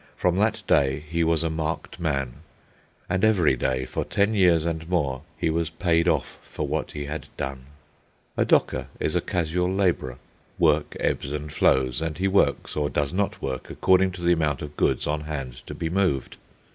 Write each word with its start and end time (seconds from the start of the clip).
From 0.17 0.37
that 0.37 0.63
day 0.65 1.01
he 1.07 1.23
was 1.23 1.43
a 1.43 1.51
marked 1.51 1.99
man, 1.99 2.37
and 3.07 3.23
every 3.23 3.55
day, 3.55 3.85
for 3.85 4.03
ten 4.03 4.33
years 4.33 4.65
and 4.65 4.89
more, 4.89 5.21
he 5.37 5.51
was 5.51 5.69
"paid 5.69 6.07
off" 6.07 6.39
for 6.41 6.67
what 6.67 6.93
he 6.93 7.05
had 7.05 7.27
done. 7.37 7.65
A 8.35 8.43
docker 8.43 8.87
is 8.99 9.15
a 9.15 9.21
casual 9.21 9.71
labourer. 9.71 10.17
Work 10.57 10.97
ebbs 10.99 11.31
and 11.31 11.53
flows, 11.53 12.01
and 12.01 12.17
he 12.17 12.27
works 12.27 12.75
or 12.75 12.89
does 12.89 13.13
not 13.13 13.43
work 13.43 13.69
according 13.69 14.09
to 14.13 14.23
the 14.23 14.33
amount 14.33 14.63
of 14.63 14.75
goods 14.75 15.05
on 15.05 15.21
hand 15.25 15.61
to 15.67 15.75
be 15.75 15.87
moved. 15.87 16.37